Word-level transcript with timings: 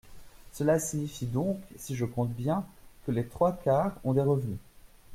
Cela 0.51 0.79
signifie 0.79 1.27
donc, 1.27 1.59
si 1.77 1.95
je 1.95 2.05
compte 2.05 2.31
bien, 2.33 2.65
que 3.05 3.11
les 3.11 3.23
trois 3.27 3.51
quarts 3.51 3.99
ont 4.03 4.13
des 4.13 4.23
revenus. 4.23 4.57